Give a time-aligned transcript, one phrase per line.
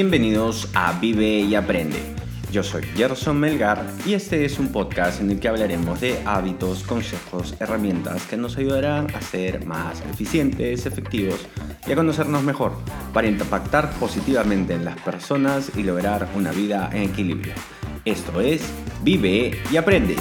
[0.00, 2.00] Bienvenidos a Vive y Aprende.
[2.50, 6.84] Yo soy Gerson Melgar y este es un podcast en el que hablaremos de hábitos,
[6.84, 11.46] consejos, herramientas que nos ayudarán a ser más eficientes, efectivos
[11.86, 12.72] y a conocernos mejor
[13.12, 17.52] para impactar positivamente en las personas y lograr una vida en equilibrio.
[18.06, 18.62] Esto es
[19.02, 20.16] Vive y Aprende.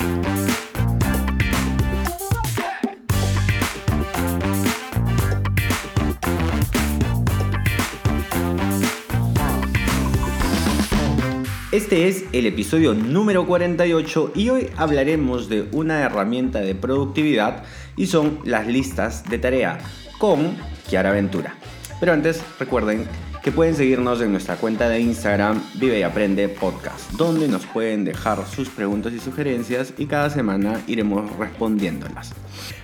[11.89, 17.64] Este es el episodio número 48 y hoy hablaremos de una herramienta de productividad
[17.98, 19.79] y son las listas de tarea
[20.20, 20.56] con
[20.88, 21.56] Kiara Ventura.
[22.00, 23.07] Pero antes recuerden
[23.42, 28.06] que pueden seguirnos en nuestra cuenta de Instagram Vive y Aprende Podcast, donde nos pueden
[28.06, 32.36] dejar sus preguntas y sugerencias y cada semana iremos respondiéndolas.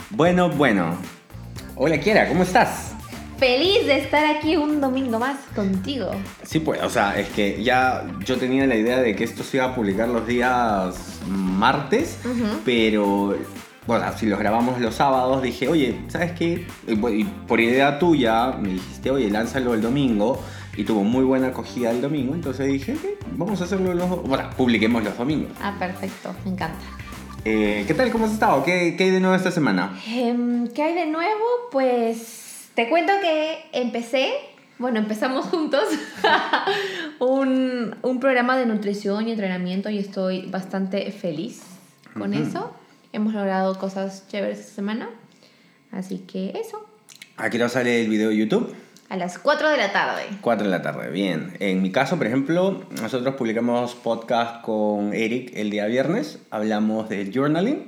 [0.09, 0.97] Bueno, bueno.
[1.75, 2.94] Hola Kiara, ¿cómo estás?
[3.38, 6.11] Feliz de estar aquí un domingo más contigo.
[6.44, 9.58] Sí, pues, o sea, es que ya yo tenía la idea de que esto se
[9.58, 12.17] iba a publicar los días martes,
[12.63, 13.36] pero
[13.88, 16.66] bueno, si los grabamos los sábados, dije, oye, ¿sabes qué?
[16.88, 20.41] Y por idea tuya, me dijiste, oye, lánzalo el domingo.
[20.78, 22.97] Y tuvo muy buena acogida el domingo, entonces dije,
[23.38, 24.09] vamos a hacerlo los...
[24.23, 25.52] Bueno, publiquemos los domingos.
[25.61, 26.83] Ah, perfecto, me encanta.
[27.45, 28.11] Eh, ¿Qué tal?
[28.11, 28.61] ¿Cómo has estado?
[28.66, 29.97] ¿Qué, ¿Qué, hay de nuevo esta semana?
[30.09, 31.45] Em, ¿Qué hay de nuevo?
[31.72, 32.44] Pues
[32.76, 34.34] te cuento que empecé,
[34.78, 35.84] bueno, empezamos juntos
[37.20, 41.64] un, un, programa de nutrición y entrenamiento y estoy bastante feliz
[42.18, 42.73] con eso.
[43.14, 45.09] Hemos logrado cosas chéveres esta semana.
[45.92, 46.86] Así que eso.
[47.38, 48.76] Aquí nos sale el video de YouTube.
[49.08, 50.23] A las 4 de la tarde.
[50.42, 51.56] 4 de la tarde, bien.
[51.59, 56.39] En mi caso, por ejemplo, nosotros publicamos podcast con Eric el día viernes.
[56.50, 57.86] Hablamos de journaling,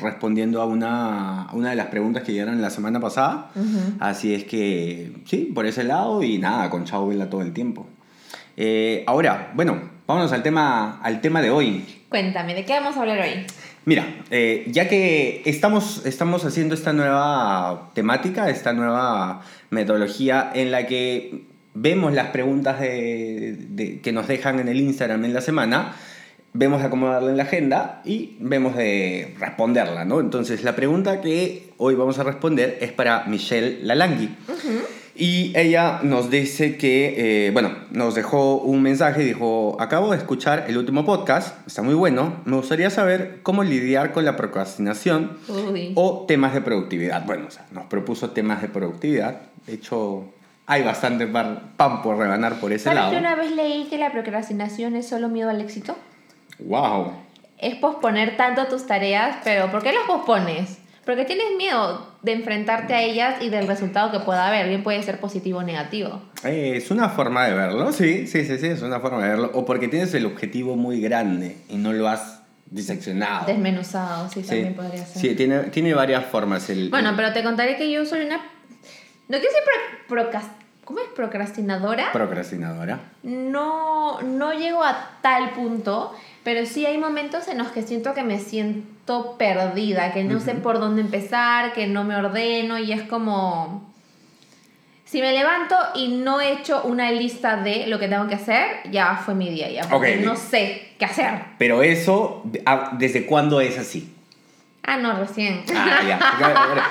[0.00, 3.52] respondiendo a una, una de las preguntas que llegaron la semana pasada.
[4.00, 7.86] Así es que, sí, por ese lado y nada, con Chao Vela todo el tiempo.
[8.56, 12.04] Eh, ahora, bueno, vámonos al tema, al tema de hoy.
[12.08, 13.46] Cuéntame, ¿de qué vamos a hablar hoy?
[13.88, 19.40] Mira, eh, ya que estamos, estamos haciendo esta nueva temática, esta nueva
[19.70, 25.32] metodología en la que vemos las preguntas de, que nos dejan en el Instagram en
[25.32, 25.96] la semana,
[26.52, 30.20] vemos acomodarla en la agenda y vemos de responderla, ¿no?
[30.20, 34.28] Entonces, la pregunta que hoy vamos a responder es para Michelle Lalangui.
[35.20, 40.16] Y ella nos dice que, eh, bueno, nos dejó un mensaje y dijo, acabo de
[40.16, 45.36] escuchar el último podcast, está muy bueno, me gustaría saber cómo lidiar con la procrastinación
[45.96, 47.26] o temas de productividad.
[47.26, 50.32] Bueno, o sea, nos propuso temas de productividad, de hecho
[50.66, 53.10] hay bastante pan por rebanar por ese ¿Sabes lado.
[53.10, 55.96] que una vez leí que la procrastinación es solo miedo al éxito?
[56.60, 57.10] ¡Wow!
[57.58, 60.78] Es posponer tanto tus tareas, pero ¿por qué las pospones?
[61.08, 64.68] Porque tienes miedo de enfrentarte a ellas y del resultado que pueda haber.
[64.68, 66.20] Bien puede ser positivo o negativo.
[66.44, 69.50] Eh, es una forma de verlo, sí, sí, sí, sí, es una forma de verlo.
[69.54, 73.46] O porque tienes el objetivo muy grande y no lo has diseccionado.
[73.46, 75.22] Desmenuzado, sí, también podría ser.
[75.22, 76.68] Sí, tiene, tiene varias formas.
[76.68, 78.36] El, bueno, pero te contaré que yo soy una...
[78.36, 79.62] No quiero decir
[80.88, 81.08] ¿Cómo es?
[81.14, 82.12] Procrastinadora.
[82.12, 82.98] Procrastinadora.
[83.22, 88.22] No, no llego a tal punto, pero sí hay momentos en los que siento que
[88.22, 93.02] me siento perdida, que no sé por dónde empezar, que no me ordeno y es
[93.02, 93.92] como...
[95.04, 98.90] Si me levanto y no he hecho una lista de lo que tengo que hacer,
[98.90, 101.34] ya fue mi día, ya porque no sé qué hacer.
[101.58, 104.14] Pero eso, ah, ¿desde cuándo es así?
[104.90, 105.60] Ah, no, recién.
[105.76, 106.18] Ah, ya.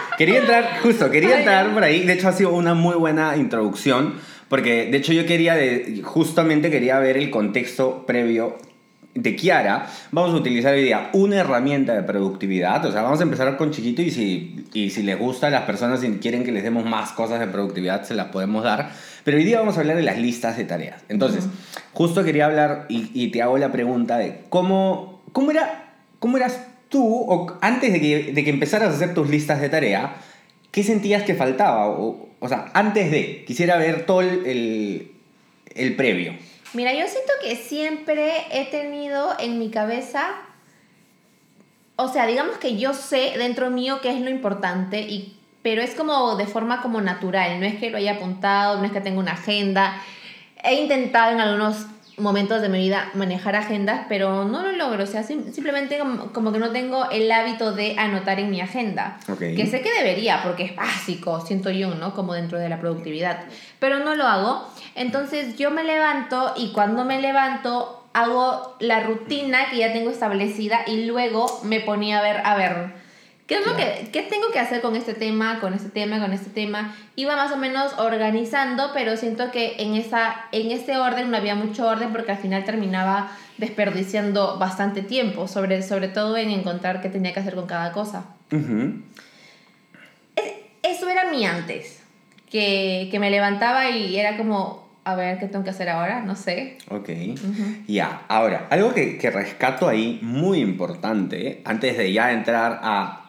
[0.20, 2.06] quería entrar, justo, quería entrar por ahí.
[2.06, 4.14] De hecho, ha sido una muy buena introducción.
[4.50, 8.58] Porque, de hecho, yo quería, de, justamente quería ver el contexto previo
[9.16, 12.86] de Kiara, vamos a utilizar hoy día una herramienta de productividad.
[12.86, 15.64] O sea, vamos a empezar con chiquito y si, y si les gusta a las
[15.64, 18.92] personas y quieren que les demos más cosas de productividad, se las podemos dar.
[19.24, 21.04] Pero hoy día vamos a hablar de las listas de tareas.
[21.10, 21.48] Entonces,
[21.94, 26.60] justo quería hablar y, y, te hago la pregunta de cómo, cómo, era, cómo eras
[26.90, 30.16] tú, o antes de que, de que empezaras a hacer tus listas de tarea,
[30.72, 31.88] ¿qué sentías que faltaba?
[31.88, 35.12] O, o sea, antes de, quisiera ver todo el,
[35.76, 36.34] el previo.
[36.74, 40.36] Mira, yo siento que siempre he tenido en mi cabeza,
[41.96, 45.96] o sea, digamos que yo sé dentro mío qué es lo importante, y, pero es
[45.96, 49.20] como de forma como natural, no es que lo haya apuntado, no es que tenga
[49.20, 50.02] una agenda.
[50.64, 55.04] He intentado en algunos momentos de mi vida manejar agendas, pero no lo logro.
[55.04, 56.00] O sea, simplemente
[56.34, 59.20] como, que no tengo el hábito de anotar en mi agenda.
[59.38, 62.14] Que sé que debería, porque es básico, siento yo, ¿no?
[62.14, 63.46] Como dentro de la productividad.
[63.80, 64.68] Pero no lo hago.
[64.96, 70.82] Entonces yo me levanto y cuando me levanto hago la rutina que ya tengo establecida
[70.88, 72.94] y luego me ponía a ver, a ver,
[73.48, 76.34] ¿Qué, es lo que, ¿Qué tengo que hacer con este tema, con este tema, con
[76.34, 76.94] este tema?
[77.16, 81.56] Iba más o menos organizando, pero siento que en, esa, en ese orden no había
[81.56, 87.08] mucho orden porque al final terminaba desperdiciando bastante tiempo, sobre, sobre todo en encontrar qué
[87.08, 88.26] tenía que hacer con cada cosa.
[90.84, 92.04] Eso era mi antes,
[92.50, 96.36] que, que me levantaba y era como, a ver qué tengo que hacer ahora, no
[96.36, 96.78] sé.
[96.90, 97.10] Ok.
[97.88, 103.27] Ya, ahora, algo que, que, rescato ahí muy importante, antes de ya entrar a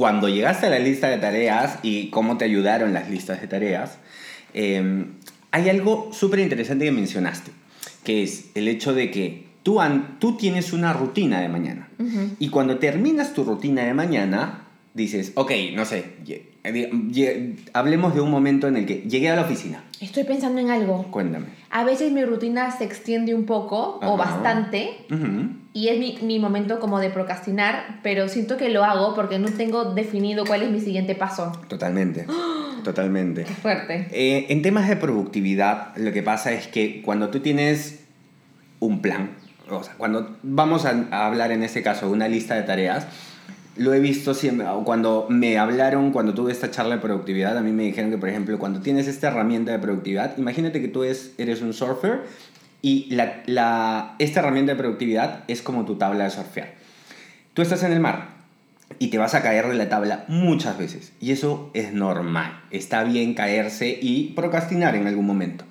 [0.00, 3.98] cuando llegaste a la lista de tareas y cómo te ayudaron las listas de tareas,
[4.54, 5.08] em,
[5.50, 7.50] hay algo súper interesante que mencionaste,
[8.02, 9.78] que es el hecho de que tú,
[10.18, 11.90] tú tienes una rutina de mañana.
[12.38, 16.02] Y cuando terminas tu rutina de mañana, dices, ok, no sé,
[17.72, 19.84] hablemos de un momento en el que llegué a la oficina.
[20.00, 21.04] Estoy pensando en algo.
[21.10, 21.46] Cuéntame.
[21.70, 24.90] A veces mi rutina se extiende un poco o bastante
[25.72, 29.48] y es mi, mi, momento como de procrastinar, pero siento que lo hago porque no
[29.50, 31.52] tengo definido cuál es mi siguiente paso.
[31.68, 32.26] Totalmente.
[32.84, 33.44] Totalmente.
[33.44, 34.08] Qué fuerte.
[34.10, 38.04] Eh, en temas de productividad, lo que pasa es que cuando tú tienes
[38.80, 39.30] un plan,
[39.68, 43.06] o sea, cuando vamos a, a hablar en este caso de una lista de tareas,
[43.80, 47.72] lo he visto siempre, cuando me hablaron, cuando tuve esta charla de productividad, a mí
[47.72, 51.32] me dijeron que, por ejemplo, cuando tienes esta herramienta de productividad, imagínate que tú es,
[51.38, 52.24] eres un surfer
[52.82, 56.74] y la, la, esta herramienta de productividad es como tu tabla de surfear.
[57.54, 58.28] Tú estás en el mar
[58.98, 62.60] y te vas a caer de la tabla muchas veces y eso es normal.
[62.70, 65.64] Está bien caerse y procrastinar en algún momento.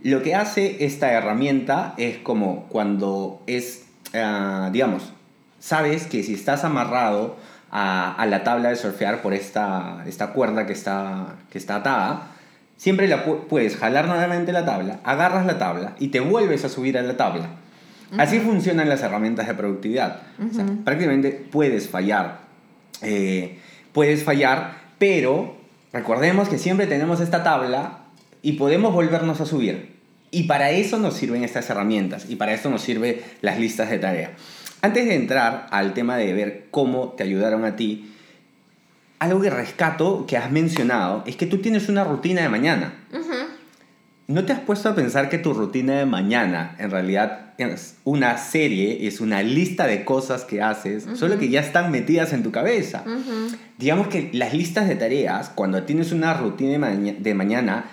[0.00, 5.12] Lo que hace esta herramienta es como cuando es, uh, digamos,
[5.58, 7.36] sabes que si estás amarrado
[7.70, 12.28] a, a, la tabla de surfear por esta, esta cuerda que está, que está atada,
[12.76, 16.96] siempre la puedes jalar nuevamente la tabla, agarras la tabla y te vuelves a subir
[16.96, 17.48] a la tabla.
[18.16, 20.22] Así funcionan las herramientas de productividad.
[20.84, 22.40] prácticamente puedes fallar.
[23.02, 23.58] Eh,
[23.92, 25.56] puedes fallar, pero
[25.92, 27.98] recordemos que siempre tenemos esta tabla
[28.40, 29.98] y podemos volvernos a subir.
[30.30, 33.98] Y para eso nos sirven estas herramientas y para eso nos sirven las listas de
[33.98, 34.30] tarea.
[34.80, 38.12] Antes de entrar al tema de ver cómo te ayudaron a ti,
[39.18, 42.94] algo que rescato que has mencionado es que tú tienes una rutina de mañana.
[44.28, 48.36] ¿No te has puesto a pensar que tu rutina de mañana en realidad es una
[48.36, 52.52] serie, es una lista de cosas que haces, solo que ya están metidas en tu
[52.52, 53.04] cabeza?
[53.78, 57.86] Digamos que las listas de tareas, cuando tienes una rutina de, mañana,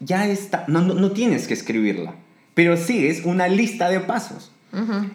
[0.00, 2.14] ya está, no, no tienes que escribirla,
[2.52, 4.50] pero sigues una lista de pasos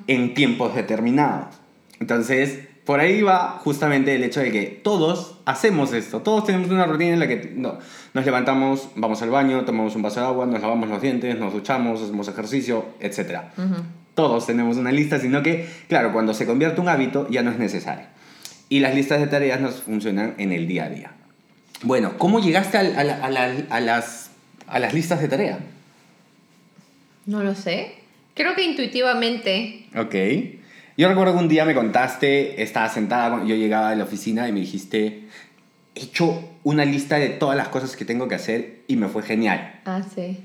[0.08, 1.56] en tiempos determinados.
[2.00, 6.86] Entonces, por ahí va justamente el hecho de que todos hacemos esto, todos tenemos una
[6.86, 7.78] rutina en la que no,
[8.14, 11.54] nos levantamos, vamos al baño, tomamos un vaso de agua, nos lavamos los dientes, nos
[11.54, 13.42] duchamos, hacemos ejercicio, etc.
[14.16, 17.60] Todos tenemos una lista, sino que, claro, cuando se convierte un hábito ya no es
[17.60, 18.08] necesario.
[18.68, 21.12] Y las listas de tareas nos funcionan en el día a día.
[21.84, 24.32] Bueno, ¿cómo llegaste a, a, a las,
[24.68, 25.60] a las listas de tareas?
[27.26, 28.01] No lo sé.
[28.34, 29.86] Creo que intuitivamente.
[29.96, 30.16] Ok.
[30.98, 34.52] Yo recuerdo que un día me contaste, estaba sentada, yo llegaba a la oficina y
[34.52, 35.24] me dijiste,
[35.96, 39.24] he hecho una lista de todas las cosas que tengo que hacer y me fue
[39.24, 39.80] genial.
[39.86, 40.38] Ah, sí.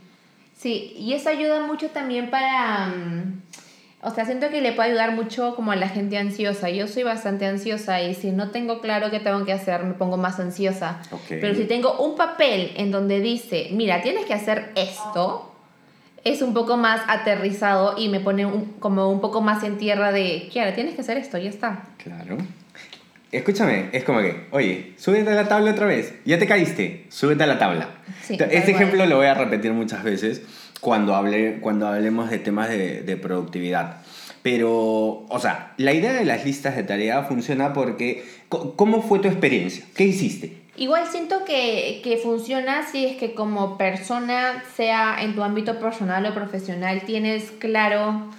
[0.57, 2.87] Sí, y eso ayuda mucho también para...
[2.87, 3.43] Mm,
[4.03, 6.71] o sea, siento que le puede ayudar mucho como a la gente ansiosa.
[6.71, 10.17] Yo soy bastante ansiosa y si no tengo claro qué tengo que hacer, me pongo
[10.17, 11.03] más ansiosa.
[11.11, 11.41] Okay.
[11.41, 15.56] Pero si tengo un papel en donde dice, mira, tienes que hacer esto,
[16.27, 18.45] es un poco más aterrizado y me pone
[18.81, 21.85] como un poco más en tierra de, Kiara, tienes que hacer esto, ya está.
[22.03, 22.37] Claro.
[23.31, 27.45] Escúchame, es como que, oye, súbete a la tabla otra vez, ya te caíste, súbete
[27.45, 27.91] a la tabla.
[28.29, 30.43] este ejemplo lo voy a repetir muchas veces
[30.81, 33.99] cuando, hable, cuando hablemos de temas de, de productividad.
[34.43, 39.29] Pero, o sea, la idea de las listas de tarea funciona porque, ¿cómo fue tu
[39.29, 39.85] experiencia?
[39.95, 40.66] ¿Qué hiciste?
[40.77, 46.27] Igual siento que, que, funciona si es que como persona, sea en tu ámbito personal
[46.27, 48.31] o profesional, tienes claro,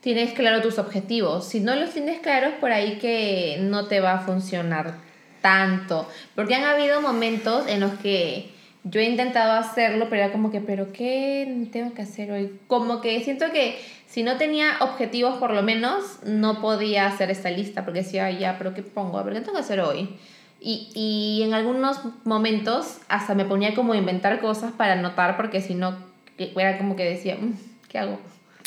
[0.00, 1.48] tienes claro tus objetivos.
[1.48, 4.94] Si no los tienes claros, por ahí que no te va a funcionar
[5.40, 6.08] tanto.
[6.34, 8.50] Porque han habido momentos en los que
[8.84, 12.58] yo he intentado hacerlo, pero era como que, ¿pero qué tengo que hacer hoy?
[12.66, 17.50] Como que siento que si no tenía objetivos, por lo menos, no podía hacer esta
[17.50, 19.22] lista, porque decía, ya, ¿pero qué pongo?
[19.22, 20.08] ¿Pero qué tengo que hacer hoy?
[20.60, 25.62] Y, y, en algunos momentos hasta me ponía como a inventar cosas para anotar, porque
[25.62, 25.96] si no,
[26.36, 27.54] era como que decía, mm,
[27.88, 28.18] ¿qué hago?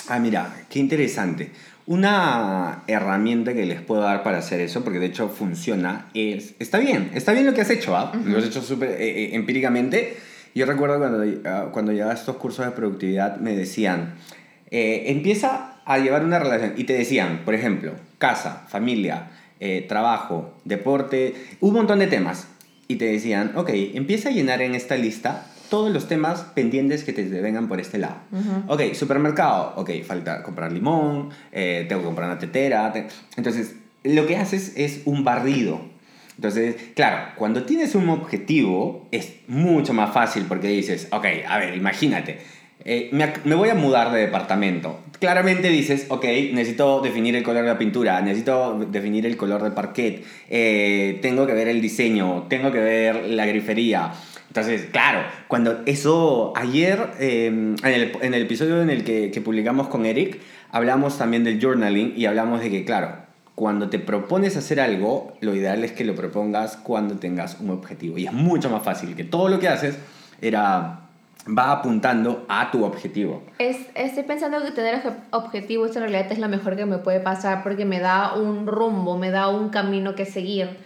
[0.09, 1.51] Ah, mira, qué interesante.
[1.85, 6.79] Una herramienta que les puedo dar para hacer eso, porque de hecho funciona, es, está
[6.79, 8.11] bien, está bien lo que has hecho, ¿ah?
[8.25, 10.17] Lo has hecho súper eh, eh, empíricamente.
[10.55, 14.15] Yo recuerdo cuando, uh, cuando llegaba a estos cursos de productividad, me decían,
[14.71, 19.29] eh, empieza a llevar una relación, y te decían, por ejemplo, casa, familia,
[19.59, 22.47] eh, trabajo, deporte, un montón de temas.
[22.87, 27.13] Y te decían, ok, empieza a llenar en esta lista todos los temas pendientes que
[27.13, 28.17] te vengan por este lado.
[28.67, 32.93] Ok, supermercado, ok, falta comprar limón, eh, tengo que comprar una tetera.
[33.37, 35.81] Entonces, lo que haces es un barrido.
[36.35, 41.75] Entonces, claro, cuando tienes un objetivo es mucho más fácil porque dices, ok, a ver,
[41.75, 42.39] imagínate,
[42.85, 44.99] eh, me, voy a mudar de departamento.
[45.19, 49.71] Claramente dices, ok, necesito definir el color de la pintura, necesito definir el color del
[49.71, 54.11] parquet, eh, tengo que ver el diseño, tengo que ver la grifería.
[54.47, 59.41] Entonces, claro, cuando eso, ayer, em, en, el, en, el, episodio en el que, que
[59.41, 60.39] publicamos con Eric,
[60.71, 63.23] hablamos también del journaling y hablamos de que, claro,
[63.55, 68.17] cuando te propones hacer algo, lo ideal es que lo propongas cuando tengas un objetivo.
[68.17, 69.97] Y es mucho más fácil que todo lo que haces
[70.41, 71.02] era
[71.47, 73.43] va apuntando a tu objetivo.
[73.59, 77.63] Es, estoy pensando que tener objetivos en realidad es lo mejor que me puede pasar
[77.63, 80.77] porque me da un rumbo, me da un camino que seguir.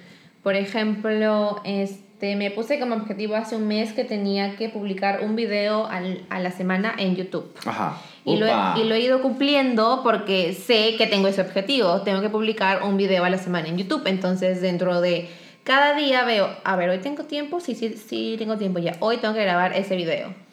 [0.42, 5.36] Por ejemplo, este, me puse como objetivo hace un mes que tenía que publicar un
[5.36, 7.54] video al, a la semana en YouTube.
[7.66, 7.98] Ajá.
[8.26, 12.02] Y lo, he, y lo, he, ido cumpliendo porque sé que tengo ese objetivo.
[12.02, 14.06] Tengo que publicar un video a la semana en YouTube.
[14.06, 15.30] Entonces, dentro de
[15.64, 18.98] cada día veo, a ver, hoy tengo tiempo, sí, sí, sí, tengo tiempo ya.
[19.00, 20.47] Hoy tengo que grabar ese video.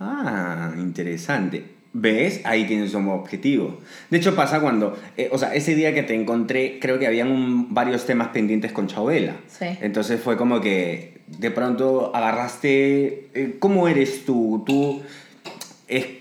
[0.00, 1.64] Ah, interesante.
[1.92, 2.42] ¿Ves?
[2.44, 3.78] Ahí tienes un objetivo.
[4.10, 7.72] De hecho, pasa cuando, eh, o sea, ese día que te encontré, creo que habían
[7.72, 9.36] varios temas pendientes con Chabela.
[9.48, 9.66] Sí.
[9.80, 14.62] Entonces fue como que de pronto agarraste, eh, ¿cómo eres tú?
[14.66, 15.02] ¿Tú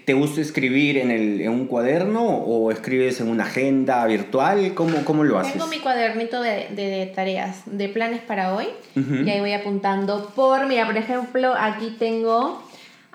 [0.06, 4.74] te gusta escribir en, el, en, un cuaderno o escribes en una agenda virtual?
[4.74, 5.54] ¿Cómo, cómo lo haces?
[5.54, 10.66] Tengo mi cuadernito de, de tareas, de planes para hoy, y ahí voy apuntando por,
[10.68, 12.64] mira, por ejemplo, aquí tengo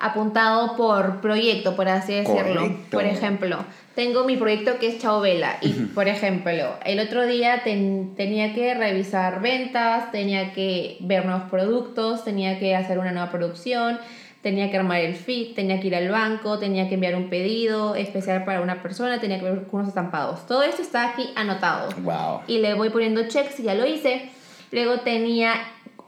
[0.03, 2.77] apuntado por proyecto, por así decirlo.
[2.91, 7.63] Por ejemplo, tengo mi proyecto que es Chao Vela y, por ejemplo, el otro día
[7.63, 13.99] tenía que revisar ventas, tenía que ver nuevos productos, tenía que hacer una nueva producción,
[14.41, 17.95] tenía que armar el feed, tenía que ir al banco, tenía que enviar un pedido
[17.95, 20.45] especial para una persona, tenía que ver unos estampados.
[20.47, 21.89] Todo esto está aquí anotado.
[22.01, 22.41] Wow.
[22.47, 24.29] Y le voy poniendo checks y ya lo hice.
[24.71, 25.53] Luego tenía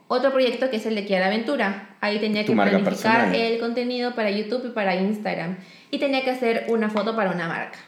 [0.08, 1.95] otro proyecto que es el de Kiara Aventura.
[2.06, 5.58] Ahí tenía que planificar el contenido para YouTube y para Instagram.
[5.90, 7.80] Y tenía que hacer una foto para una marca.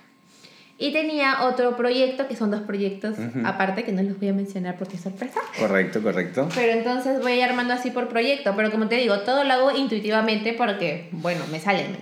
[0.80, 4.76] Y tenía otro proyecto, que son dos proyectos aparte, que no los voy a mencionar
[4.78, 5.40] porque es sorpresa.
[5.60, 6.50] Correcto, correcto.
[6.54, 8.54] Pero entonces voy armando así por proyecto.
[8.56, 11.96] Pero como te digo, todo lo hago intuitivamente porque, bueno, me salen.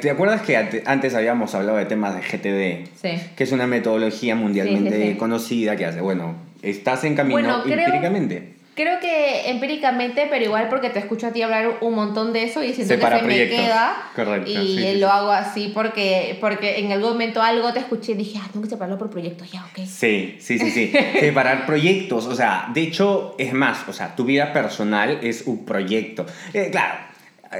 [0.00, 2.88] ¿Te acuerdas que antes habíamos hablado de temas de GTD?
[2.96, 3.22] Sí.
[3.36, 8.36] Que es una metodología mundialmente conocida que hace, bueno, estás en camino empíricamente.
[8.38, 12.62] Creo que empíricamente, pero igual porque te escucho a ti hablar un montón de eso
[12.62, 14.10] y siento que se me queda.
[14.14, 14.50] Correcto.
[14.50, 18.46] Y lo hago así porque, porque en algún momento algo te escuché y dije, ah,
[18.52, 19.86] tengo que separarlo por proyectos, ya, ok.
[19.86, 20.92] Sí, sí, sí, sí.
[21.20, 25.64] Separar proyectos, o sea, de hecho, es más, o sea, tu vida personal es un
[25.64, 26.26] proyecto.
[26.52, 26.98] Eh, claro,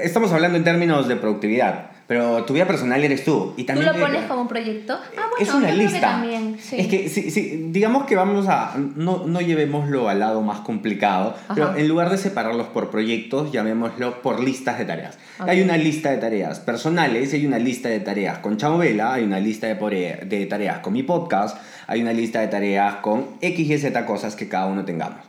[0.01, 1.96] estamos hablando en términos de productividad.
[2.07, 3.53] Pero tu vida personal eres tú.
[3.57, 4.93] Y también ¿Tú lo pones como un proyecto?
[4.93, 5.99] Ah, bueno, es una lista.
[5.99, 6.77] también, sí.
[6.79, 8.75] Es que, si, digamos que vamos a.
[8.77, 14.21] No, no llevémoslo al lado más complicado, pero en lugar de separarlos por proyectos, llamémoslo
[14.21, 15.17] por listas de tareas.
[15.39, 19.39] Hay una lista de tareas personales, hay una lista de tareas con Vela, hay una
[19.39, 23.77] lista de, de tareas con mi podcast, hay una lista de tareas con X y
[23.77, 25.26] Z cosas que cada uno tengamos.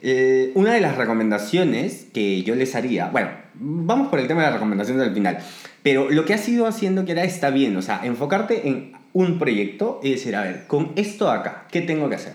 [0.00, 4.46] Eh, una de las recomendaciones que yo les haría, bueno, vamos por el tema de
[4.46, 5.38] las recomendaciones del final,
[5.82, 9.38] pero lo que has ido haciendo que era está bien, o sea, enfocarte en un
[9.38, 12.34] proyecto y decir, a ver, con esto acá, ¿qué tengo que hacer?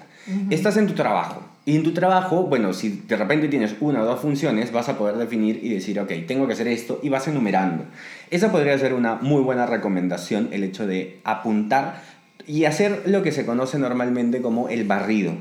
[0.50, 1.44] Estás en tu trabajo.
[1.66, 4.98] Y en tu trabajo, bueno, si de repente tienes una o dos funciones, vas a
[4.98, 7.86] poder definir y decir, ok, tengo que hacer esto y vas enumerando.
[8.30, 12.02] Esa podría ser una muy buena recomendación, el hecho de apuntar
[12.48, 15.34] y hacer lo que se conoce normalmente como el barrido.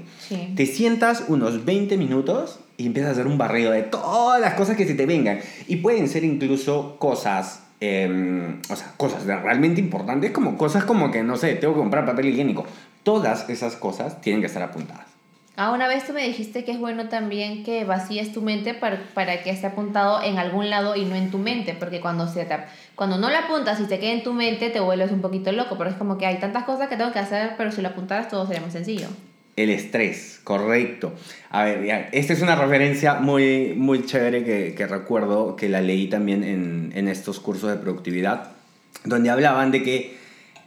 [0.54, 4.76] Te sientas unos 20 minutos y empiezas a hacer un barrido de todas las cosas
[4.76, 5.40] que se te vengan.
[5.68, 11.23] Y pueden ser incluso cosas, em, o sea, cosas realmente importantes, como cosas como que,
[11.23, 12.64] no sé, tengo que comprar papel higiénico.
[13.02, 15.12] Todas esas cosas tienen que estar apuntadas.
[15.54, 19.02] Ah, una vez tú me dijiste que es bueno también que vacíes tu mente para,
[19.12, 22.47] para, que esté apuntado en algún lado y no en tu mente, porque cuando, se
[22.47, 22.56] te,
[22.94, 25.76] cuando no lo apuntas y se queda en tu mente te vuelves un poquito loco,
[25.76, 28.28] pero es como que hay tantas cosas que tengo que hacer, pero si lo apuntaras
[28.28, 29.09] todo sería más sencillo.
[29.54, 31.12] El estrés, correcto.
[31.50, 36.09] A ver, esta es una referencia muy, muy chévere que, que recuerdo que la leí
[36.09, 38.52] también en, en estos cursos de productividad,
[39.04, 40.16] donde hablaban de que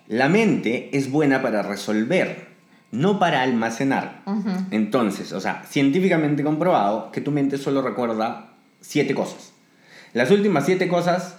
[0.08, 2.55] la mente es buena para resolver,
[2.92, 4.24] no para almacenar.
[4.72, 8.52] Entonces, o sea, científicamente comprobado que tu mente solo recuerda
[8.82, 9.52] siete cosas.
[10.14, 11.38] Las últimas siete cosas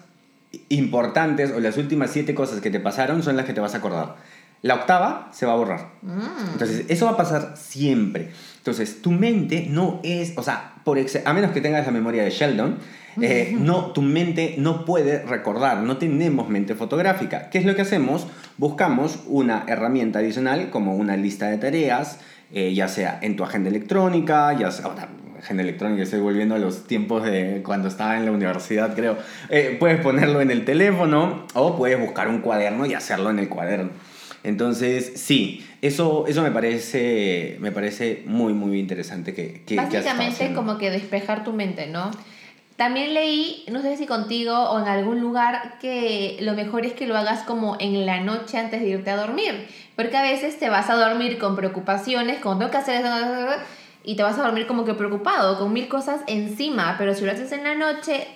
[0.69, 3.79] importantes o las últimas siete cosas que te pasaron son las que te vas a
[3.79, 4.17] acordar.
[4.63, 5.93] La octava se va a borrar.
[6.03, 6.53] Mm.
[6.53, 8.31] Entonces, eso va a pasar siempre.
[8.59, 12.31] Entonces, tu mente no es, o sea, por a menos que tengas la memoria de
[12.31, 12.79] Sheldon,
[13.21, 17.49] eh, no, tu mente no puede recordar, no tenemos mente fotográfica.
[17.51, 18.27] ¿Qué es lo que hacemos?
[18.59, 22.21] Buscamos una herramienta adicional como una lista de tareas,
[22.53, 25.09] eh, ya sea en tu agenda electrónica, ya sea, ahora,
[25.39, 29.19] agenda electrónica, estoy volviendo a los tiempos de cuando estaba en la universidad, creo.
[29.51, 33.49] Eh, puedes ponerlo en el teléfono o puedes buscar un cuaderno y hacerlo en el
[33.49, 33.91] cuaderno.
[34.43, 40.79] Entonces, sí, eso, eso me, parece, me parece muy, muy interesante que, que, Básicamente como
[40.79, 42.11] que despejar tu mente, ¿no?
[42.77, 47.07] También leí, no sé si contigo o en algún lugar, que lo mejor es que
[47.07, 49.67] lo hagas como en la noche antes de irte a dormir.
[49.97, 53.15] Porque a veces te vas a dormir con preocupaciones, como tengo que hacer eso,
[54.05, 56.97] y te vas a dormir como que preocupado, con mil cosas encima.
[56.99, 58.27] Pero si lo haces en la noche,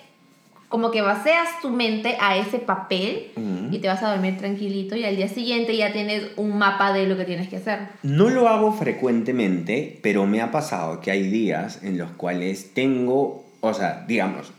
[0.71, 3.31] como que vacías tu mente a ese papel
[3.71, 7.07] y te vas a dormir tranquilito y al día siguiente ya tienes un mapa de
[7.07, 7.79] lo que tienes que hacer.
[8.03, 13.43] No lo hago frecuentemente, pero me ha pasado que hay días en los cuales tengo,
[13.61, 14.51] o sea, digamos,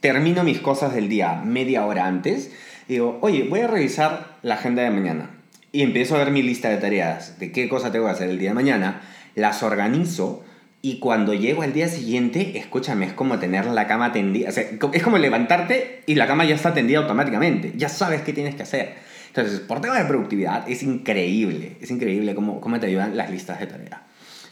[0.00, 2.50] termino mis cosas del día media hora antes
[2.88, 5.30] y digo, oye, voy a revisar la agenda de mañana.
[5.72, 8.38] Y empiezo a ver mi lista de tareas, de qué cosa tengo que hacer el
[8.38, 9.02] día de mañana,
[9.34, 10.42] las organizo
[10.82, 15.02] y cuando llego al día siguiente, escúchame, es como tener la cama tendida, o es
[15.02, 18.94] como levantarte y la cama ya está tendida automáticamente, ya sabes qué tienes que hacer.
[19.28, 23.60] Entonces, por tema de productividad, es increíble, es increíble cómo, cómo te ayudan las listas
[23.60, 24.00] de tareas.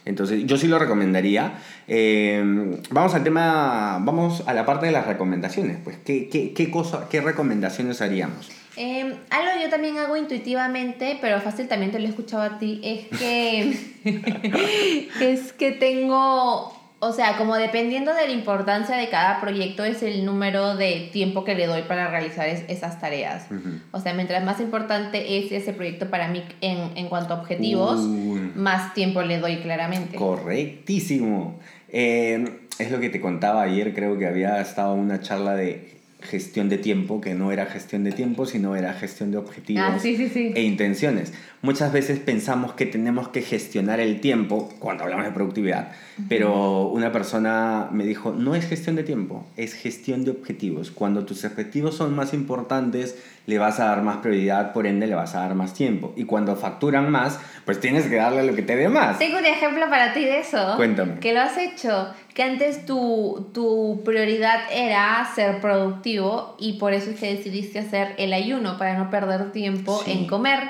[0.04, 1.54] Entonces, yo sí lo recomendaría.
[1.86, 2.42] Eh,
[2.90, 5.78] vamos al tema, vamos a la parte de las recomendaciones.
[5.84, 8.48] Pues, ¿qué, qué, qué, cosa, qué recomendaciones haríamos?
[8.76, 12.80] Eh, algo yo también hago intuitivamente, pero fácil también te lo he escuchado a ti,
[12.84, 13.76] es que,
[15.20, 20.24] es que tengo, o sea, como dependiendo de la importancia de cada proyecto es el
[20.24, 23.46] número de tiempo que le doy para realizar es- esas tareas.
[23.50, 23.80] Ujú.
[23.92, 27.98] O sea, mientras más importante es ese proyecto para mí en, en cuanto a objetivos,
[28.00, 28.37] Uy.
[28.58, 30.16] Más tiempo le doy claramente.
[30.16, 31.58] Correctísimo.
[31.90, 32.44] Eh,
[32.78, 36.78] es lo que te contaba ayer, creo que había estado una charla de gestión de
[36.78, 40.28] tiempo, que no era gestión de tiempo, sino era gestión de objetivos Ah, sí, sí,
[40.28, 40.52] sí.
[40.54, 41.32] e intenciones.
[41.62, 45.92] Muchas veces pensamos que tenemos que gestionar el tiempo cuando hablamos de productividad,
[46.28, 50.90] pero una persona me dijo, no es gestión de tiempo, es gestión de objetivos.
[50.90, 53.16] Cuando tus objetivos son más importantes,
[53.48, 56.12] le vas a dar más prioridad, por ende le vas a dar más tiempo.
[56.16, 59.18] Y cuando facturan más, pues tienes que darle lo que te dé más.
[59.18, 60.74] Tengo un ejemplo para ti de eso.
[60.76, 61.18] Cuéntame.
[61.20, 62.12] Que lo has hecho.
[62.34, 68.14] Que antes tu, tu prioridad era ser productivo y por eso es que decidiste hacer
[68.18, 70.12] el ayuno para no perder tiempo Sí.
[70.12, 70.60] en comer.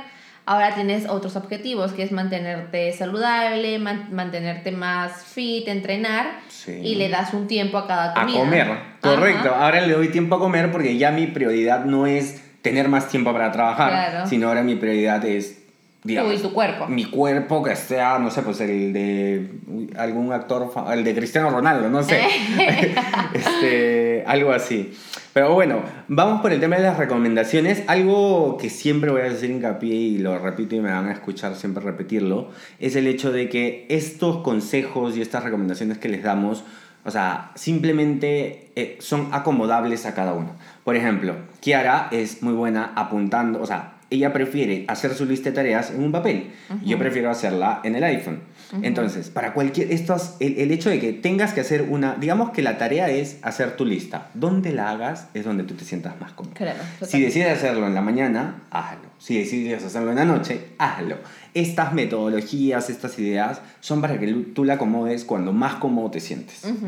[0.47, 6.73] Ahora tienes otros objetivos, que es mantenerte saludable, man- mantenerte más fit, entrenar Sí.
[6.73, 8.39] y le das un tiempo a cada a comida.
[8.39, 8.69] comer,
[9.03, 9.49] correcto.
[9.53, 9.65] Ajá.
[9.67, 13.33] Ahora le doy tiempo a comer porque ya mi prioridad no es tener más tiempo
[13.33, 14.27] para trabajar, Claro.
[14.29, 15.59] sino ahora mi prioridad es,
[16.05, 16.87] digamos, tu cuerpo.
[16.89, 19.51] mi cuerpo que sea, no sé, pues el de
[19.97, 22.21] algún actor, el de Cristiano Ronaldo, no sé,
[23.35, 24.93] este, algo así.
[25.33, 27.85] Pero bueno, vamos por el tema de las recomendaciones.
[27.87, 31.55] Algo que siempre voy a hacer hincapié y lo repito y me van a escuchar
[31.55, 36.65] siempre repetirlo, es el hecho de que estos consejos y estas recomendaciones que les damos,
[37.05, 40.51] o sea, simplemente eh, son acomodables a cada uno.
[40.89, 45.55] Por ejemplo, Kiara es muy buena apuntando, o sea, ella prefiere hacer su lista de
[45.55, 46.51] tareas en un papel.
[46.83, 48.41] Yo prefiero hacerla en el iPhone.
[48.81, 52.63] Entonces, para cualquier, estos, el, el hecho de que tengas que hacer una, digamos que
[52.63, 54.31] la tarea es hacer tu lista.
[54.33, 56.55] Donde la hagas es donde tú te sientas más cómodo.
[56.55, 59.11] Claro, Si decides hacerlo en la mañana, hazlo.
[59.19, 61.19] Si decides hacerlo en la noche, hazlo.
[61.53, 66.65] Estas metodologías, estas ideas son para que tú la acomodes cuando más cómodo te sientes.
[66.65, 66.87] Ujú.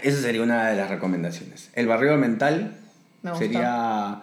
[0.00, 1.70] Esa sería una de las recomendaciones.
[1.74, 2.76] El barrido mental
[3.22, 3.44] Me gustó.
[3.46, 4.22] sería...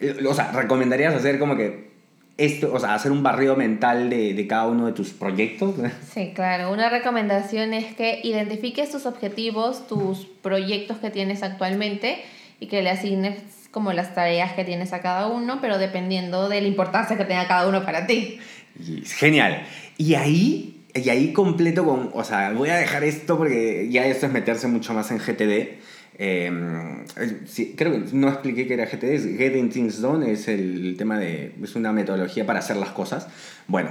[0.00, 1.92] eh, O sea, recomendarías hacer como que
[2.36, 5.74] esto, o sea, hacer un barrido mental de, de cada uno de tus proyectos.
[6.12, 6.72] Sí, claro.
[6.72, 12.18] Una recomendación es que identifiques tus objetivos, tus proyectos que tienes actualmente
[12.60, 13.38] y que le asignes
[13.70, 17.46] como las tareas que tienes a cada uno, pero dependiendo de la importancia que tenga
[17.48, 18.38] cada uno para ti.
[18.78, 19.64] Y genial.
[19.98, 24.26] Y ahí, y ahí completo con, o sea, voy a dejar esto porque ya esto
[24.26, 25.80] es meterse mucho más en GTD.
[26.16, 31.54] Sí, creo que no expliqué que era GTD, Getting Things Done, es el tema de,
[31.62, 33.28] es una metodología para hacer las cosas.
[33.66, 33.90] Bueno,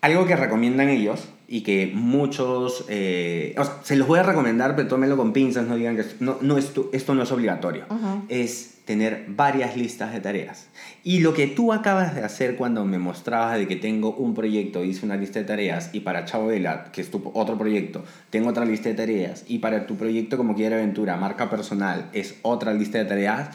[0.00, 4.76] algo que recomiendan ellos y que muchos, eh, o sea, se los voy a recomendar,
[4.76, 7.86] pero tómenlo con pinzas, no digan que no, no esto, esto no es obligatorio,
[8.28, 10.68] es tener varias listas de tareas.
[11.04, 14.84] Y lo que tú acabas de hacer cuando me mostrabas de que tengo un proyecto,
[14.84, 18.50] hice una lista de tareas, y para Chavo Vela, que es tu otro proyecto, tengo
[18.50, 22.74] otra lista de tareas, y para tu proyecto como Quiere Aventura, marca personal, es otra
[22.74, 23.48] lista de tareas,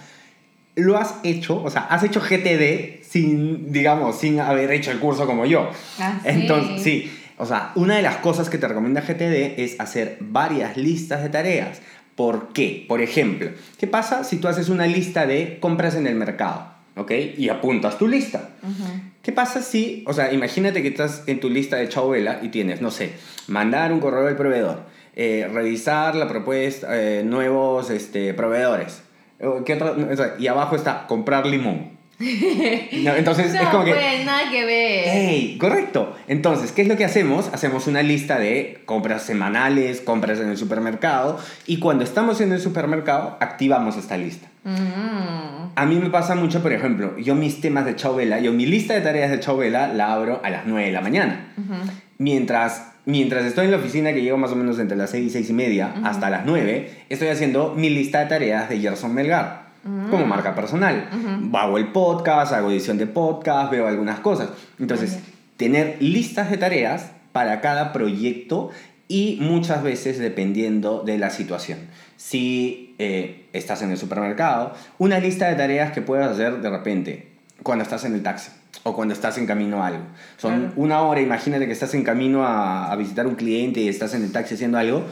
[0.76, 5.28] lo has hecho, o sea, has hecho GTD sin, digamos, sin haber hecho el curso
[5.28, 5.70] como yo.
[6.00, 6.30] Ah, sí.
[6.30, 10.78] Entonces, sí, o sea, una de las cosas que te recomienda GTD es hacer varias
[10.78, 11.82] listas de tareas.
[12.16, 12.86] ¿Por qué?
[12.88, 16.68] Por ejemplo, ¿qué pasa si tú haces una lista de compras en el mercado?
[16.96, 17.12] ¿Ok?
[17.38, 18.50] Y apuntas tu lista.
[19.24, 22.82] ¿Qué pasa si, o sea, imagínate que estás en tu lista de Chabela y tienes,
[22.82, 23.14] no sé,
[23.48, 24.84] mandar un correo al proveedor,
[25.16, 29.02] eh, revisar la propuesta, eh, nuevos este, proveedores.
[29.42, 29.96] O, ¿Qué otra?
[30.38, 31.93] Y abajo está comprar limón.
[32.20, 33.92] No, entonces es No, como que...
[33.92, 35.08] pues, nada que ver.
[35.08, 35.58] ¡Ey!
[35.58, 36.16] Correcto.
[36.28, 37.50] Entonces, ¿qué es lo que hacemos?
[37.54, 42.60] Hacemos una lista de compras semanales, compras en el supermercado, y cuando estamos en el
[42.60, 44.48] supermercado, activamos esta lista.
[44.64, 45.74] Mm.
[45.76, 48.94] A mí me pasa mucho, por ejemplo, yo mis temas de Chauvela, yo mi lista
[48.94, 51.54] de tareas de Chauvela la abro a las 9 de la mañana.
[51.58, 51.74] Ujú.
[52.20, 55.30] Mientras, mientras estoy en la oficina, que llego más o menos entre las 6 y
[55.32, 59.63] 6 y media, hasta las 9, estoy haciendo mi lista de tareas de Gerson Melgar.
[59.84, 61.10] Como marca personal.
[61.54, 64.50] Hago el podcast, hago edición de podcast, veo algunas cosas.
[64.80, 65.20] Entonces,
[65.58, 68.70] tener listas de tareas para cada proyecto
[69.10, 71.80] y muchas veces dependiendo de la situación.
[72.16, 77.28] Si eh, estás en el supermercado, una lista de tareas que puedas hacer de repente
[77.62, 78.52] cuando estás en el taxi
[78.84, 80.04] o cuando estás en camino a algo.
[80.38, 80.74] Son Claro.
[80.78, 84.24] una hora, imagínate que estás en camino a, a visitar un cliente y estás en
[84.24, 85.04] el taxi haciendo algo.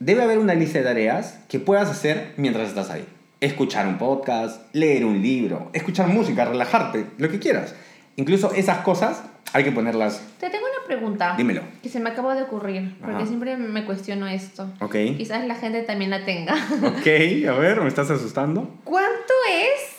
[0.00, 3.04] Debe haber una lista de tareas que puedas hacer mientras estás ahí.
[3.40, 7.74] Escuchar un podcast, leer un libro, escuchar música, relajarte, lo que quieras.
[8.16, 9.22] Incluso esas cosas
[9.52, 10.20] hay que ponerlas.
[10.40, 11.34] Te tengo una pregunta.
[11.36, 11.62] Dímelo.
[11.80, 13.26] Que se me acaba de ocurrir, porque Ajá.
[13.26, 14.68] siempre me cuestiono esto.
[14.80, 14.96] ¿Ok?
[15.16, 16.54] Quizás la gente también la tenga.
[16.82, 17.06] Ok,
[17.48, 18.68] a ver, ¿me estás asustando?
[18.82, 19.96] ¿Cuánto es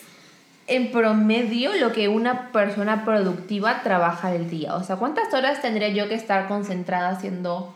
[0.68, 4.76] en promedio lo que una persona productiva trabaja al día?
[4.76, 7.74] O sea, ¿cuántas horas tendría yo que estar concentrada haciendo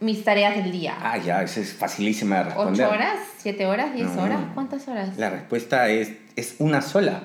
[0.00, 0.96] mis tareas del día?
[1.00, 2.86] Ah, ya, esa es facilísima de responder.
[2.86, 3.18] ¿Ocho horas?
[3.38, 3.94] ¿Siete horas?
[3.94, 4.22] ¿Diez No.
[4.22, 4.40] horas?
[4.54, 5.16] ¿Cuántas horas?
[5.18, 7.24] La respuesta es, es una sola.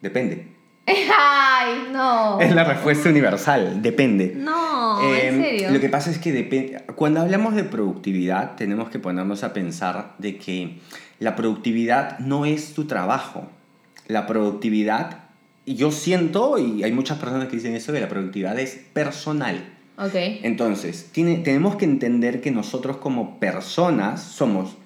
[0.00, 0.48] Depende.
[0.86, 2.40] ¡Ay, no!
[2.40, 3.80] Es la respuesta universal.
[3.82, 4.34] Depende.
[4.36, 5.70] No, Eh, ¿en serio?
[5.70, 6.82] Lo que pasa es que depende.
[6.94, 10.80] Cuando hablamos de productividad, tenemos que ponernos a pensar de que
[11.20, 13.48] la productividad no es tu trabajo.
[14.08, 15.20] La productividad,
[15.66, 19.64] yo siento, y hay muchas personas que dicen eso, que la productividad es personal.
[19.96, 20.14] Ok.
[20.42, 24.76] Entonces, tiene, tenemos que entender que nosotros como personas somos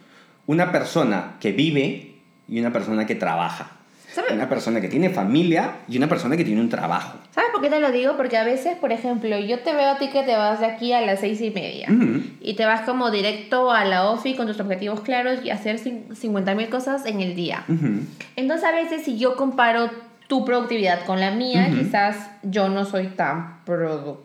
[0.47, 2.15] una persona que vive
[2.49, 3.73] y una persona que trabaja.
[4.13, 4.33] ¿Sabes?
[4.33, 7.19] Una persona que tiene familia y una persona que tiene un trabajo.
[7.31, 8.17] ¿Sabes por qué te lo digo?
[8.17, 10.95] Porque a veces, por ejemplo, yo te veo a ti que te vas de aquí
[10.95, 11.89] a las seis y media.
[11.91, 12.23] Ujú.
[12.41, 16.55] Y te vas como directo a la OFI con tus objetivos claros y hacer 50
[16.55, 17.65] mil cosas en el día.
[17.69, 18.01] Ujú.
[18.37, 19.91] Entonces a veces si yo comparo
[20.27, 21.79] tu productividad con la mía, Ujú.
[21.81, 24.17] quizás yo no soy tan productiva,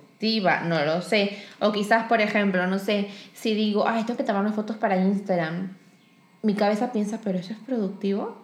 [0.66, 1.38] no lo sé.
[1.60, 5.76] O quizás, por ejemplo, no sé, si digo, ay, tengo que tomarme fotos para Instagram,
[6.42, 8.38] mi cabeza piensa, pero eso es productivo.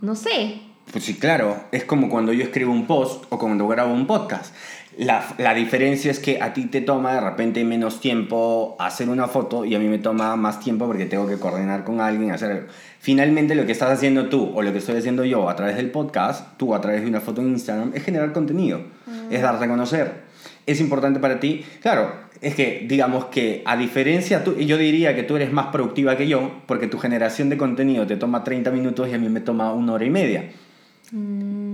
[0.00, 0.60] No sé.
[0.90, 4.54] Pues sí, claro, es como cuando yo escribo un post o cuando grabo un podcast.
[4.98, 9.26] La, la diferencia es que a ti te toma de repente menos tiempo hacer una
[9.26, 12.52] foto y a mí me toma más tiempo porque tengo que coordinar con alguien, hacer
[12.52, 12.66] algo.
[13.00, 15.90] Finalmente lo que estás haciendo tú o lo que estoy haciendo yo a través del
[15.90, 18.82] podcast, tú a través de una foto en Instagram, es generar contenido,
[19.30, 20.23] es darte a conocer.
[20.66, 21.64] Es importante para ti.
[21.82, 26.16] Claro, es que digamos que a diferencia, tú, yo diría que tú eres más productiva
[26.16, 29.40] que yo porque tu generación de contenido te toma 30 minutos y a mí me
[29.40, 30.44] toma una hora y media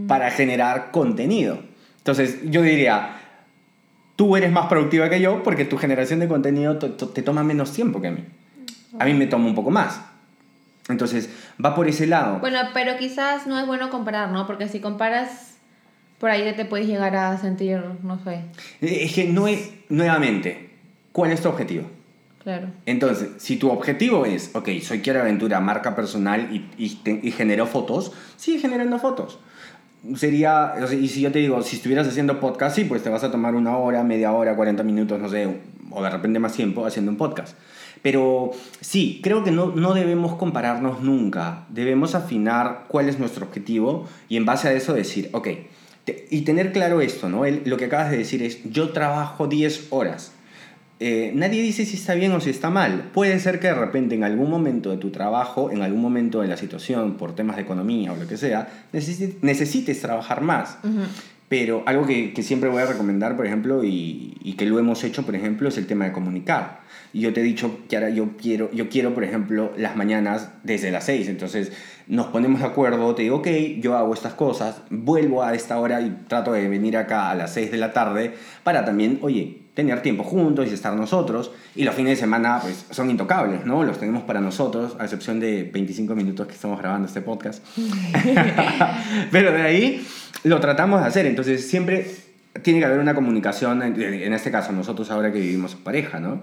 [0.08, 1.58] para generar contenido.
[1.98, 3.12] Entonces, yo diría,
[4.16, 7.44] tú eres más productiva que yo porque tu generación de contenido te, te- te toma
[7.44, 8.24] menos tiempo que a mí.
[8.98, 10.00] A mí me toma un poco más.
[10.88, 11.30] Entonces,
[11.64, 12.40] va por ese lado.
[12.40, 14.46] Bueno, pero quizás no es bueno comparar, ¿no?
[14.46, 15.49] Porque si comparas,
[16.20, 18.42] por ahí te puedes llegar a sentir, no sé,
[18.80, 20.70] Es que no es, nuevamente,
[21.12, 21.84] ¿cuál es tu objetivo?
[22.42, 22.68] claro.
[22.86, 27.32] Entonces, si tu objetivo es, ok, soy Quiero Aventura, marca personal y, y, te- y
[27.32, 29.38] genero fotos, sigue generando fotos.
[30.16, 33.30] Sería, y si yo te digo, si estuvieras haciendo podcast, sí, pues te vas a
[33.30, 35.58] tomar una hora, media hora, 40 minutos, no sé,
[35.90, 37.54] o de repente más tiempo haciendo un podcast.
[38.00, 41.66] Pero sí, creo que no, no debemos compararnos nunca.
[41.68, 45.48] Debemos afinar cuál es nuestro objetivo y en base a eso decir, ok,
[46.30, 47.42] y tener claro esto, ¿no?
[47.64, 50.32] Lo que acabas de decir es, yo trabajo 10 horas.
[51.02, 53.10] Eh, nadie dice si está bien o si está mal.
[53.14, 56.48] Puede ser que de repente en algún momento de tu trabajo, en algún momento de
[56.48, 60.76] la situación, por temas de economía o lo que sea, necesi- necesites trabajar más.
[61.50, 65.02] Pero algo que, que siempre voy a recomendar, por ejemplo, y, y que lo hemos
[65.02, 66.82] hecho, por ejemplo, es el tema de comunicar.
[67.12, 70.50] Y yo te he dicho que ahora yo quiero, yo quiero, por ejemplo, las mañanas
[70.62, 71.28] desde las 6.
[71.28, 71.72] Entonces
[72.06, 73.48] nos ponemos de acuerdo, te digo, ok,
[73.80, 77.52] yo hago estas cosas, vuelvo a esta hora y trato de venir acá a las
[77.54, 81.52] 6 de la tarde para también, oye, tener tiempo juntos y estar nosotros.
[81.74, 83.84] Y los fines de semana pues son intocables, ¿no?
[83.84, 87.64] Los tenemos para nosotros, a excepción de 25 minutos que estamos grabando este podcast.
[89.30, 90.06] Pero de ahí
[90.44, 92.10] lo tratamos de hacer, entonces siempre
[92.62, 96.42] tiene que haber una comunicación, en, este caso nosotros ahora que vivimos en pareja, ¿no?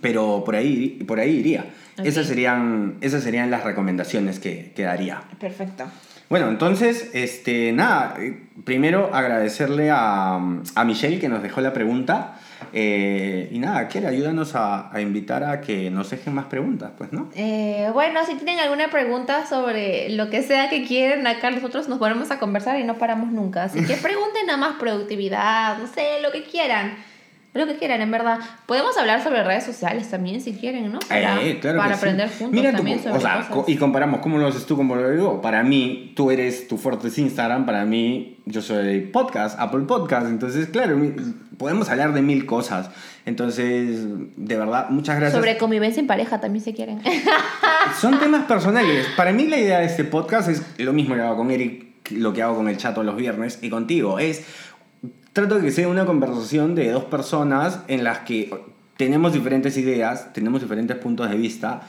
[0.00, 1.66] Pero por ahí, por ahí iría.
[1.98, 2.06] Ok.
[2.06, 5.22] Esas, serían, esas serían las recomendaciones que, que daría.
[5.40, 5.84] Perfecto.
[6.28, 12.39] Bueno, entonces, este, nada, eh, primero agradecerle a, a Michelle que nos dejó la pregunta.
[12.72, 17.12] Eh, y nada, quiere ayúdanos a, a invitar a que nos dejen más preguntas, pues,
[17.12, 17.30] ¿no?
[17.34, 21.98] Eh, bueno, si tienen alguna pregunta sobre lo que sea que quieren, acá nosotros nos
[21.98, 23.64] ponemos a conversar y no paramos nunca.
[23.64, 26.96] Así que pregunten nada más productividad, no sé, lo que quieran.
[27.52, 28.38] Lo que quieran, en verdad.
[28.66, 31.00] Podemos hablar sobre redes sociales también, si quieren, ¿no?
[31.00, 31.98] Para, Eh, claro para que sí.
[31.98, 33.50] aprender juntos Mira tú, también sobre o sea, cosas.
[33.50, 35.40] co- y comparamos cómo lo haces tú, cómo lo digo.
[35.42, 40.28] Para mí, tú eres tu fuerte es Instagram, para mí, yo soy podcast, Apple Podcast.
[40.28, 40.96] Entonces, claro,
[41.58, 42.88] podemos hablar de mil cosas.
[43.26, 43.98] Entonces,
[44.36, 45.38] de verdad, muchas gracias.
[45.40, 47.00] Sobre convivencia en pareja también, si quieren.
[48.00, 49.06] Son temas personales.
[49.16, 52.32] Para mí la idea de este podcast es lo mismo que hago con Eric, lo
[52.32, 54.18] que hago con el chato los viernes y contigo.
[54.18, 54.44] Es,
[55.32, 58.50] trato de que sea una conversación de dos personas en las que
[58.96, 61.82] tenemos diferentes ideas, tenemos diferentes puntos de vista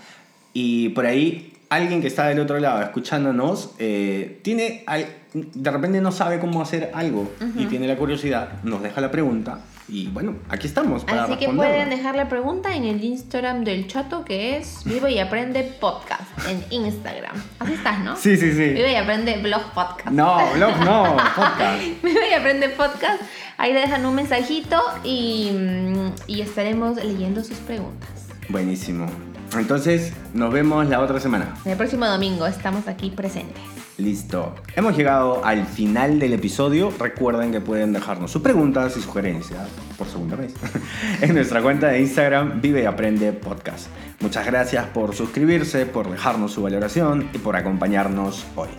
[0.54, 4.86] y por ahí alguien que está del otro lado escuchándonos eh, tiene
[5.34, 9.60] de repente no sabe cómo hacer algo y tiene la curiosidad, nos deja la pregunta
[9.92, 13.88] y bueno, aquí estamos para Así que pueden dejar la pregunta en el Instagram del
[13.88, 17.36] chato que es Vivo y Aprende Podcast en Instagram.
[17.60, 18.16] Así estás, ¿no?
[18.16, 18.70] Sí, sí, sí.
[18.70, 20.12] Vivo y Aprende Blog Podcast.
[20.12, 21.84] No, blog no, podcast.
[22.04, 23.22] Vivo y Aprende Podcast.
[23.58, 28.10] Ahí dejan un mensajito y, mm, y estaremos leyendo sus preguntas.
[28.48, 29.08] Buenísimo.
[29.58, 31.56] Entonces, nos vemos la otra semana.
[31.66, 33.62] El próximo domingo estamos aquí presentes.
[33.98, 34.56] Listo.
[34.76, 36.92] Hemos llegado al final del episodio.
[36.98, 40.54] Recuerden que pueden dejarnos sus preguntas y sugerencias, por segunda vez,
[41.22, 43.88] en nuestra cuenta de Instagram Vive y Aprende Podcast.
[44.22, 48.70] Muchas gracias por suscribirse, por dejarnos su valoración y por acompañarnos hoy.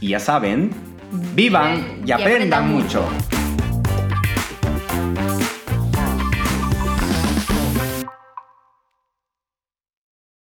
[0.00, 0.70] Y ya saben,
[1.34, 3.02] vivan y aprendan mucho.